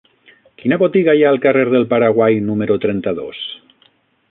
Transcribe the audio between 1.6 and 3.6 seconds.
del Paraguai número trenta-dos?